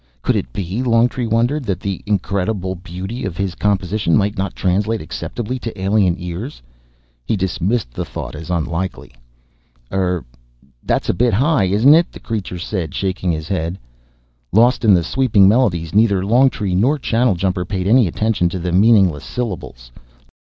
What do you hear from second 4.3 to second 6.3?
not translate acceptably to alien